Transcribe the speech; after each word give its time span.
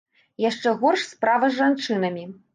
Яшчэ 0.43 0.73
горш 0.79 1.03
справа 1.11 1.51
з 1.53 1.61
жанчынамі. 1.61 2.27